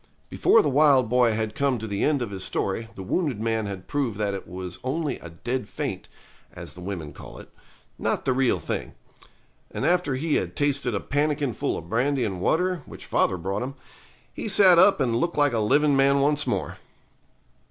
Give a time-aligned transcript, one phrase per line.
[0.31, 3.67] Before the wild boy had come to the end of his story the wounded man
[3.67, 6.07] had proved that it was only a dead faint,
[6.53, 7.49] as the women call it,
[7.99, 8.93] not the real thing.
[9.69, 13.61] And after he had tasted a pannikin full of brandy and water, which father brought
[13.61, 13.75] him,
[14.33, 16.79] he sat up and looked like a living man once more.